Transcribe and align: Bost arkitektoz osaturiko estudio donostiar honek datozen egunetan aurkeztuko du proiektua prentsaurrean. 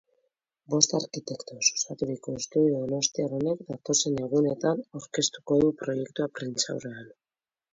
Bost 0.73 0.93
arkitektoz 0.99 1.65
osaturiko 1.75 2.33
estudio 2.39 2.79
donostiar 2.85 3.35
honek 3.41 3.61
datozen 3.69 4.17
egunetan 4.29 4.83
aurkeztuko 5.01 5.59
du 5.65 5.71
proiektua 5.83 6.31
prentsaurrean. 6.41 7.07